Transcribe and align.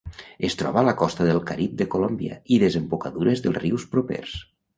Es 0.47 0.55
troba 0.61 0.79
a 0.81 0.83
la 0.87 0.93
costa 1.01 1.27
del 1.27 1.41
Carib 1.51 1.75
de 1.81 1.87
Colòmbia 1.97 2.39
i 2.57 2.59
desembocadures 2.65 3.45
dels 3.45 3.61
rius 3.67 3.87
propers. 3.95 4.35